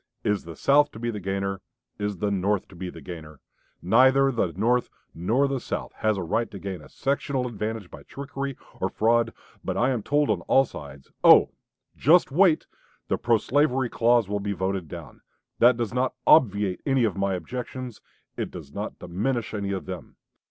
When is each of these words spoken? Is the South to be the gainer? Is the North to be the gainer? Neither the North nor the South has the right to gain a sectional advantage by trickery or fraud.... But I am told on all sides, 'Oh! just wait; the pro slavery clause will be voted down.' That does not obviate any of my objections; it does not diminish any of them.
Is 0.23 0.45
the 0.45 0.55
South 0.55 0.89
to 0.93 0.99
be 0.99 1.11
the 1.11 1.19
gainer? 1.19 1.61
Is 1.99 2.17
the 2.17 2.31
North 2.31 2.67
to 2.69 2.75
be 2.75 2.89
the 2.89 3.01
gainer? 3.01 3.39
Neither 3.83 4.31
the 4.31 4.51
North 4.51 4.89
nor 5.13 5.47
the 5.47 5.59
South 5.59 5.93
has 5.97 6.15
the 6.15 6.23
right 6.23 6.49
to 6.49 6.57
gain 6.57 6.81
a 6.81 6.89
sectional 6.89 7.45
advantage 7.45 7.91
by 7.91 8.01
trickery 8.01 8.57
or 8.79 8.89
fraud.... 8.89 9.31
But 9.63 9.77
I 9.77 9.91
am 9.91 10.01
told 10.01 10.31
on 10.31 10.41
all 10.47 10.65
sides, 10.65 11.11
'Oh! 11.23 11.51
just 11.95 12.31
wait; 12.31 12.65
the 13.09 13.17
pro 13.19 13.37
slavery 13.37 13.89
clause 13.89 14.27
will 14.27 14.39
be 14.39 14.53
voted 14.53 14.87
down.' 14.87 15.21
That 15.59 15.77
does 15.77 15.93
not 15.93 16.15
obviate 16.25 16.81
any 16.83 17.03
of 17.03 17.15
my 17.15 17.35
objections; 17.35 18.01
it 18.35 18.49
does 18.49 18.73
not 18.73 18.97
diminish 18.97 19.53
any 19.53 19.71
of 19.71 19.85
them. 19.85 20.15